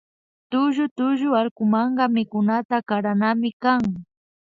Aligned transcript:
Tullu 0.51 0.85
tullu 0.97 1.29
allkumanka 1.39 2.03
mikunata 2.15 2.77
karanami 2.87 3.51
kan 3.63 3.81